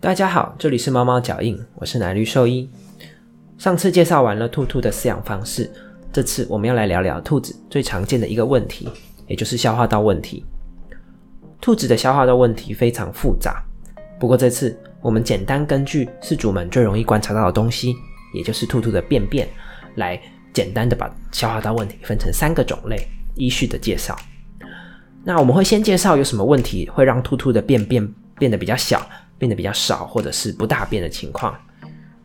[0.00, 2.70] 大家好，这里是猫猫脚印，我是奶绿兽医。
[3.58, 5.68] 上次介绍完了兔兔的饲养方式，
[6.12, 8.88] 这次我们要来聊聊兔子最常见的一个问题，
[9.26, 10.44] 也就是消化道问题。
[11.60, 13.60] 兔子的消化道问题非常复杂，
[14.20, 17.92] 不过这次我们简单根据饲主们最容易观察到的东西，
[18.32, 19.48] 也就是兔兔的便便，
[19.96, 20.18] 来
[20.52, 24.16] 简单的把消化道问题分成三个种类，依序的介绍。
[25.24, 29.04] 那我们会先介绍有什么问题会让兔兔的便便变得比较小。
[29.38, 31.54] 变得比较少，或者是不大便的情况。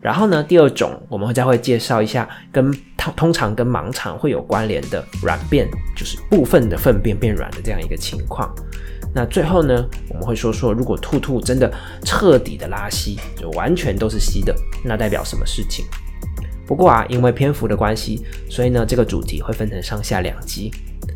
[0.01, 5.65] 然后呢，第二种我们会再会介绍一下跟通通常跟盲肠会有关联的软便，
[5.95, 8.53] 就是部分的粪便变软的这样一个情况。
[9.15, 11.71] 那最后呢，我们会说说如果兔兔真的
[12.03, 14.53] 彻底的拉稀，就完全都是稀的，
[14.83, 15.85] 那代表什么事情？
[16.67, 20.69] 不过啊，因为篇幅的关系，所以呢，这个主题会分成上下两集。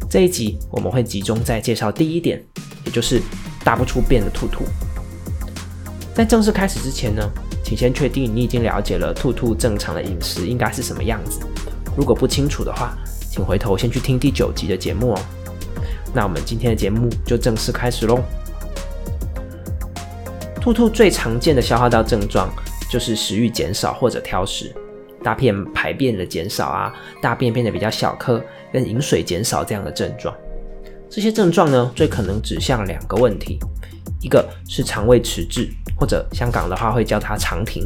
[0.10, 2.42] 这一集我们会集中在介绍第一点，
[2.86, 3.22] 也就是
[3.66, 4.64] 大不出便的兔兔。
[6.18, 7.22] 在正式开始之前呢，
[7.64, 11.42] 请先确定你已经了解了兔兔正常的饮食应该是什么样子。
[11.96, 12.98] 如果不清楚的话，
[13.30, 15.20] 请回头先去听第九集的节目哦。
[16.16, 18.20] 那我们今天的节目就正式开始喽。
[20.60, 22.52] 兔兔最常见的消化道症状
[22.90, 24.74] 就是食欲减少或者挑食，
[25.24, 30.36] 大便排便的减少啊，大便变得比较小颗，跟饮水减少这样的症状。
[31.12, 33.60] 这些症状呢，最可能指向两个问题。
[34.22, 37.84] 一个是肠胃迟滞，或者香港的话会叫它肠停；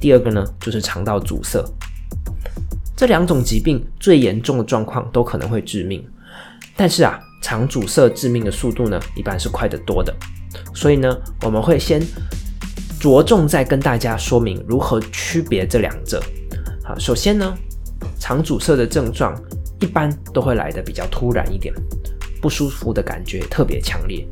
[0.00, 1.64] 第二个呢，就是肠道阻塞。
[2.96, 6.04] 这两种疾病最严重的状况都可能会致命，
[6.76, 10.14] 但是啊，肠阻塞致命的速度呢，一般是快得多的。
[10.74, 12.00] 所以呢，我们会先
[13.00, 16.22] 着重在跟大家说明如何区别这两者。
[16.84, 17.54] 好，首先呢，
[18.20, 19.34] 肠阻塞的症状
[19.80, 21.74] 一般都会来的比较突然一点，
[22.40, 24.24] 不舒服的感觉特别强烈。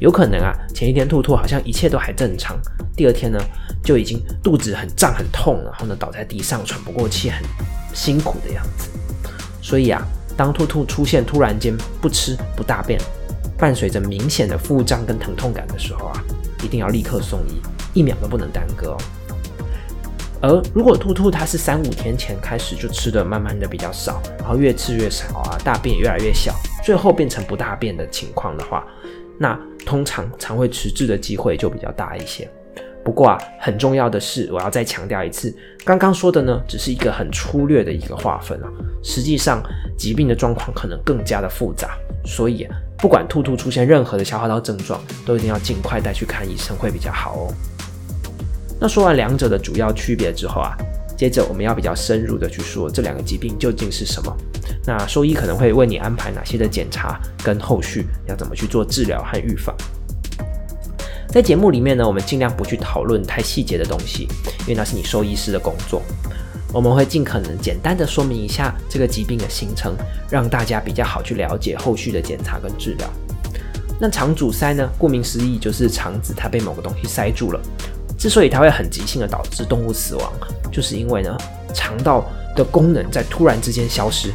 [0.00, 2.58] 有可能啊，前一天兔兔好像一切都还正常，
[2.96, 3.38] 第二天呢
[3.84, 7.44] 就已经肚子很胀很痛，然后呢倒在地上喘不过气，很
[7.94, 8.88] 辛苦的样子。
[9.60, 10.02] 所以啊，
[10.36, 12.98] 当兔兔出现突然间不吃不大便，
[13.58, 16.24] 伴随着明显的腹胀跟疼痛感的时候啊，
[16.64, 17.60] 一定要立刻送医，
[17.92, 18.96] 一秒都不能耽搁哦。
[20.42, 28.86] 而如果兔兔它是三五天前开始就吃的慢慢的比较少，然后越吃越少啊，大便也越来越小，最后变成不大便的情况的话，
[29.38, 32.48] 那通常常会迟滞的机会就比较大一些。
[33.02, 35.52] 不过啊，很重要的是，我要再强调一次，
[35.84, 38.70] 刚刚说的呢，只是一个很粗略的一个划分啊。
[39.02, 39.60] 实际上，
[39.98, 41.98] 疾病的状况可能更加的复杂。
[42.24, 42.68] 所以，
[42.98, 47.52] 不管兔兔出现任何的消化道症状，都一定要尽快带去看医生会比较好哦。
[48.80, 50.76] 那说完两者的主要区别之后啊。
[51.16, 54.34] 接着我们要比较深入的去说这两个疾病究竟是什么。
[54.86, 59.74] 那兽医可能会为你安排哪些的检查，跟后续要怎么去做治疗和预防。
[61.28, 64.26] 在节目里面呢，我们尽量不去讨论太细节的东西，
[64.60, 66.02] 因为那是你兽医师的工作。
[66.72, 69.94] 我们会尽可能简单的说明一下这个疾病的形成，
[70.30, 73.08] 让大家比较好去了解后续的检查跟治疗。
[74.00, 77.60] 那肠阻塞呢，顾名思义就是肠子它被某个东西塞住了。
[78.16, 80.32] 之所以它会很急性的导致动物死亡，
[80.70, 81.36] 就是因为呢，
[81.74, 82.24] 肠道
[82.54, 84.32] 的功能在突然之间消失，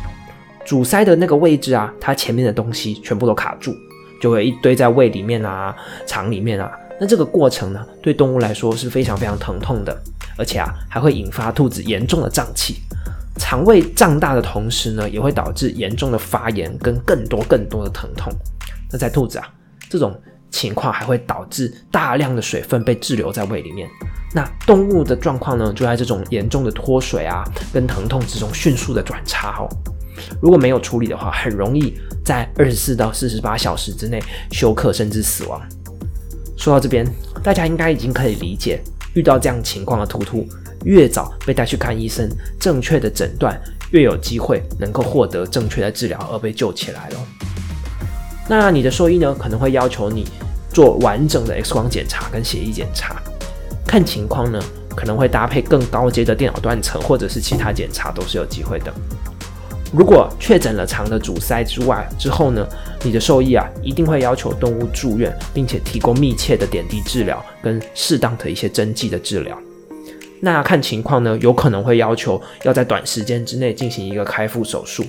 [0.65, 3.75] 阻塞的那个位置啊，它前面的东西全部都卡住，
[4.21, 6.71] 就会一堆在胃里面啊、肠里面啊。
[6.99, 9.95] 那这个过程呢，对动物来说是非常非常疼痛的，
[10.37, 12.77] 而且啊，还会引发兔子严重的胀气。
[13.37, 18.33] 肠胃胀大的同时呢，也会导致严重的发炎跟更多更多的疼痛。
[18.91, 19.47] 那在兔子啊，
[19.89, 20.19] 这种。
[20.51, 23.89] 情况还会导致大量的水分被滞留在胃里面，
[24.33, 27.43] 那动物的状况呢，就在这种严重的脱水啊
[27.73, 29.67] 跟疼痛之中迅速的转差哦。
[30.41, 31.93] 如果没有处理的话，很容易
[32.23, 34.21] 在二十四到四十八小时之内
[34.51, 35.61] 休克甚至死亡。
[36.57, 37.05] 说到这边，
[37.43, 38.81] 大家应该已经可以理解，
[39.13, 40.47] 遇到这样情况的图图，
[40.83, 43.59] 越早被带去看医生，正确的诊断，
[43.91, 47.17] 越有机会能够获得正确的治疗而被救起来了。
[48.47, 50.25] 那你的兽医呢，可能会要求你。
[50.73, 53.15] 做完整的 X 光检查跟血液检查，
[53.87, 54.61] 看情况呢，
[54.93, 58.93] 可能会搭配更高阶的电脑断层或者是其他检查都是有机会的。
[59.93, 62.67] 如果确诊了肠的阻塞之外之后呢，
[63.03, 69.57] 你的兽医啊一定会要求动物住院，并且提供密切的点滴治疗跟适当的一些针剂的治疗。
[70.41, 75.03] 那看情况呢，有可能会要求要在短时间之内进行一个开腹手术。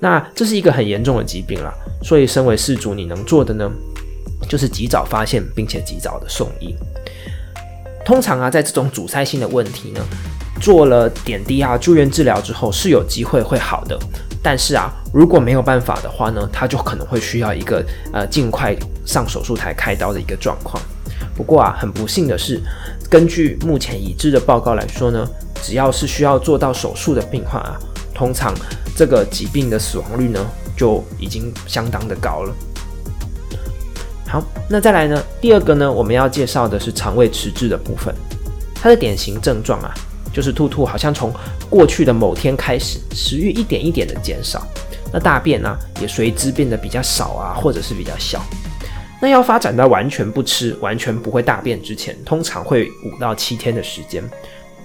[0.00, 3.70] 那这是一个很严重的疾病了，所以身为事主，你能做的呢？
[4.48, 6.74] 就是及早发现，并且及早的送医。
[8.04, 10.00] 通常啊，在这种阻塞性的问题呢，
[10.60, 13.98] 做了点滴啊、住院治疗之后是有机会会好的。
[14.42, 18.74] 但是啊，如果没有办法的话呢，他就可能会需要一个呃尽快
[19.04, 20.82] 上手术台开刀的一个状况。
[21.36, 22.60] 不过啊，很不幸的是，
[23.10, 25.26] 根据目前已知的报告来说呢，
[25.62, 27.76] 只要是需要做到手术的病患啊，
[28.14, 28.54] 通常
[28.96, 30.40] 这个疾病的死亡率呢
[30.76, 32.54] 就已经相当的高了。
[34.26, 38.14] 好，那再来呢，第二个呢，我们要介绍的是肠胃迟滞的部分，
[38.74, 39.92] 它的典型症状啊，
[40.32, 41.32] 就是兔兔好像从
[41.68, 44.66] 过去的某天开始，食欲一点一点的减少。
[45.12, 48.40] 那大便呢，也随之变得比较少啊，或者是比较小。
[49.20, 54.22] 那要发展到完全不吃、完全不会大便之前，通常会五到七天的时间。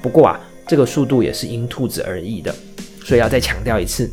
[0.01, 2.53] 不过啊，这个速度也是因兔子而异的，
[3.03, 4.09] 所以要再强调一次，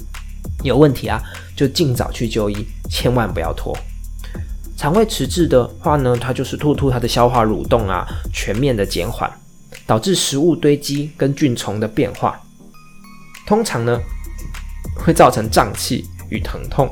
[0.63, 1.21] 有问题啊，
[1.57, 3.77] 就尽早去就医，千万不要拖。
[4.77, 9.31] 肠胃迟滞的话呢，它就是兔兔它的消化蠕动啊，全面的减缓，
[9.87, 12.41] 导致食物堆积跟菌虫的变化。
[13.47, 14.01] 通常呢。
[14.95, 16.89] 会造成胀气与疼痛，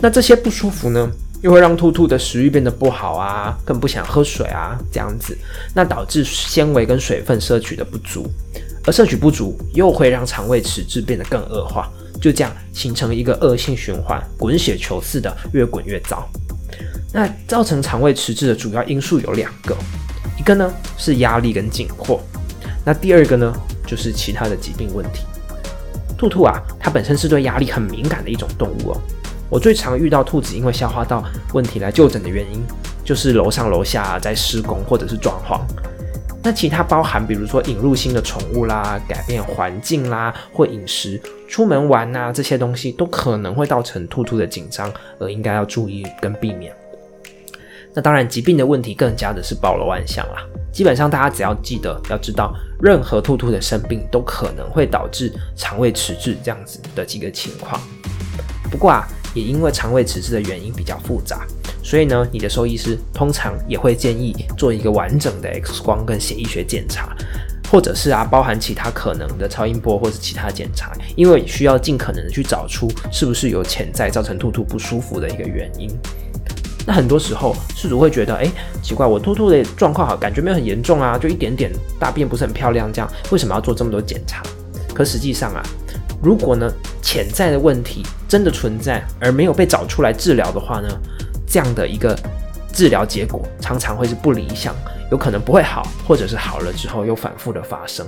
[0.00, 1.08] 那这些不舒服呢，
[1.40, 5.38] 又会让兔兔的食欲变得不好啊，更不想喝水啊，这样子，
[5.72, 8.28] 那导致纤维跟水分摄取的不足，
[8.84, 11.88] 而摄取不足又会让肠胃迟滞变得更恶化，
[12.20, 16.28] 就这样形成一个恶性循环，滚雪球似的越滚越糟。
[17.14, 19.76] 那造成肠胃迟滞的主要因素有两个，
[20.38, 22.20] 一个呢是压力跟紧迫，
[22.84, 23.52] 那第二个呢
[23.86, 25.24] 就是其他的疾病问题。
[26.16, 29.00] 兔兔啊，它本身是对压力很敏感的一种动物哦。
[29.50, 32.62] 我最常遇到兔子因为消化道问题来就诊的原因，
[33.04, 35.60] 就是楼上楼下在施工或者是装潢。
[36.44, 46.74] 那其他包含，比如说引入新的宠物啦、改变环境啦或饮食、出门玩呐这些东西，都可能会造成兔兔的紧张，而应该要注意跟避免。
[47.94, 50.42] 那当然，疾病的问题更加的是包罗万象啦。
[50.72, 57.78] 基本上，大家只要记得要知道，任何兔兔的生病都可能会导致肠胃迟滞这样子的几个情况。
[58.70, 61.46] 不过啊，也因为肠胃迟滞的原因比较复杂，
[61.82, 67.14] 所以呢，你的兽医师通常也会建议做一个完整的 X 光跟血液学检查，
[67.70, 75.90] 或者是啊，包含其他可能的超音波或者其他检查，因为需要尽可能的去找出是不是有潜在造成兔兔不舒服的一个原因。
[76.86, 78.50] 那很多时候，事主会觉得，哎，
[78.82, 84.42] 奇怪，我兔兔的状况好，感觉没有很严重啊，就一点点大便不是很漂亮，这样为什么要做这么多检查？
[84.94, 85.62] 可实际上啊，
[86.22, 86.70] 如果呢
[87.00, 90.88] 潜在的问题真的存在，而没有被找出来治疗的话呢，
[91.46, 92.18] 这样的一个
[92.72, 94.74] 治疗结果常常会是不理想，
[95.10, 98.06] 有可能不会好，或者是好了之后又反复的发生。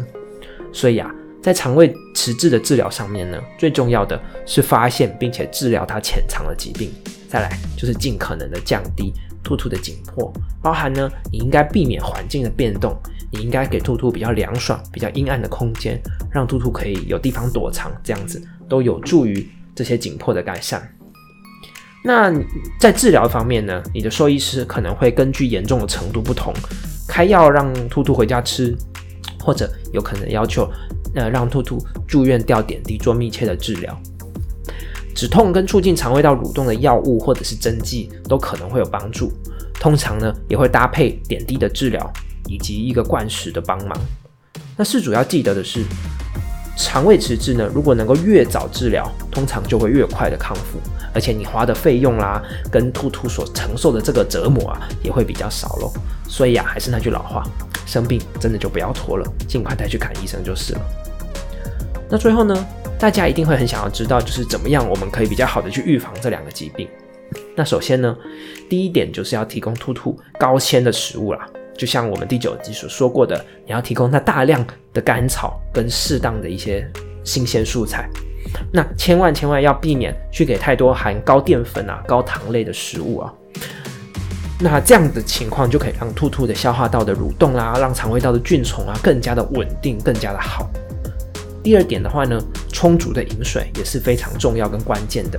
[0.73, 1.09] 所以啊，
[1.45, 6.91] 在肠胃迟滞的治疗上面呢，最重要的是发现并且治疗它潜藏的疾病。
[7.29, 9.13] 再来就是尽可能的降低
[9.43, 10.33] 兔兔的紧迫，
[10.63, 12.97] 包含呢，你应该避免环境的变动，
[13.31, 16.01] 你应该给兔兔比较凉爽、比较阴暗的空间，
[16.33, 20.89] 让兔兔可以有地方躲藏，这样子都有助于这些紧迫的改善。
[22.03, 22.33] 那
[22.81, 26.55] 在治疗方面呢，你的兽医师可能会根据严重的程度不同，
[27.07, 28.75] 开药让兔兔回家吃，
[29.45, 30.67] 或者有可能要求
[31.15, 33.97] 呃让兔兔住院吊点滴做密切的治疗。
[35.15, 39.31] 止痛跟促进肠胃道蠕动的药物或者是针剂都可能会有帮助，
[39.75, 42.13] 通常呢也会搭配点滴的治疗
[42.49, 43.97] 以及一个灌食的帮忙。
[44.77, 45.85] 那事主要记得的是，
[46.77, 50.81] 肠胃迟滞呢，如果能够越早治疗，通常就会越快的康复，
[51.15, 52.43] 而且你花的费用啦，
[52.73, 55.93] 跟兔兔所承受的这个折磨啊，也会比较少咯。
[56.29, 57.45] 所以啊，还是那句老话，
[57.95, 60.81] 生病真的就不要拖了，尽快带去看医生就是了。
[62.11, 62.67] 那最后呢？
[62.99, 66.89] 大家一定会很想要知道，就是怎么样我们可以比较好的去预防这两个疾病。
[67.55, 68.17] 那首先呢，
[68.69, 71.47] 第一点就是要提供兔兔高纤的食物啦，
[71.77, 76.89] 就像我们第九集所说过的，你要提供它大量的甘草跟适当的一些
[77.25, 78.09] 新鲜蔬菜。
[78.73, 83.33] 那千万千万要避免去给太多含高淀粉啊、高糖类的食物啊。
[84.61, 90.71] 那这样的情况就可以让兔兔的消化道的蠕动啦，让肠胃道的菌虫啊更加的稳定，更加的好。
[91.63, 92.39] 第二点的话呢，
[92.71, 95.39] 充足的饮水也是非常重要跟关键的，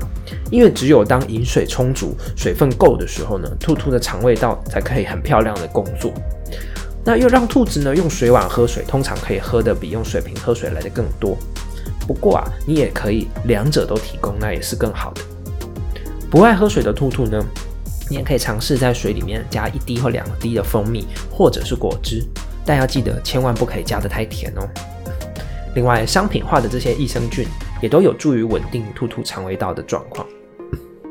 [0.52, 6.12] 因为只有当饮水充足、水分够的时候呢，兔兔的肠胃道才可以很漂亮的工作。
[7.04, 11.38] 那又让兔子呢用水碗喝水，通常可以喝的比用水瓶喝水来的更多。
[12.08, 15.22] 不过啊，你也可以两者都提供，那也是更好的。
[16.32, 17.40] 不爱喝水的兔兔呢，
[18.10, 22.24] 你也可以尝试在水里面加一滴或两滴的蜂蜜或者是果汁，
[22.66, 24.68] 但要记得千万不可以加得太甜哦。
[25.76, 27.46] 另外，商品化的这些益生菌
[27.82, 30.26] 也都有助于稳定兔兔肠胃道的状况。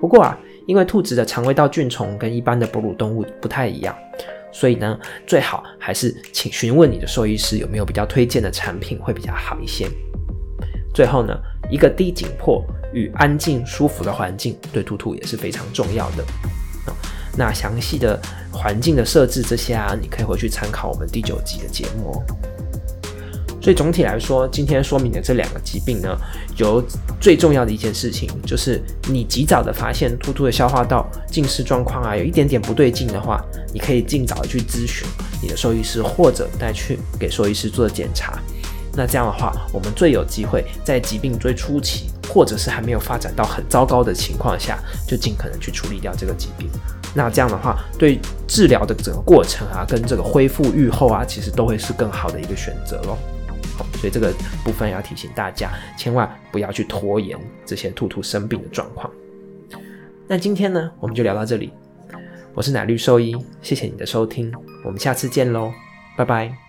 [0.01, 3.95] 不过啊，因为兔子的肠胃道菌虫跟一般的哺乳动物不太一样，
[4.53, 9.87] 所以呢，最好还是请询问你的兽医师有没有比较推荐的产品会比较好一些。
[10.95, 11.37] 最后呢，
[11.71, 16.25] 一个低紧迫与安静舒服的环境对兔兔也是非常重要的。
[17.37, 18.21] 那详细的
[18.53, 22.23] 环境的设置这些啊，你可以回去参考我们第九集的节目。
[23.61, 26.15] 所以总体来说，今天说明的这两个疾病呢，
[26.59, 26.85] 有
[27.19, 35.09] 最重要的一件事情，就是你及早的发现突突的消化道进食状况啊，有一点点不对劲的话，你可以尽早的去咨询
[35.41, 38.39] 你的兽医师，或者带去给兽医师做检查。
[38.93, 46.69] 那这样的话，我们最有机会在疾病最初期，或者是还没有发展到很糟糕的情况下，就尽可能去处理掉这个疾病。
[47.15, 53.17] 那这样的话，对治疗的整个过程啊，跟这个恢复愈后啊，其实都会是更好的一个选择咯。
[53.95, 54.33] 所以这个
[54.65, 59.11] 部分要提醒大家，千万不要去拖延这些兔兔生病的状况。
[60.27, 61.73] 那今天呢，我们就聊到这里。
[62.55, 64.53] 我是奶绿兽医，谢谢你的收听，
[64.85, 65.73] 我们下次见喽，
[66.17, 66.64] 拜拜。